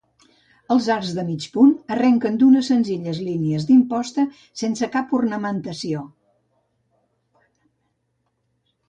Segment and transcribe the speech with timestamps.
[0.75, 4.25] Els arcs de mig punt arrenquen d'unes senzilles línies d'imposta
[4.63, 6.03] sense cap ornamentació.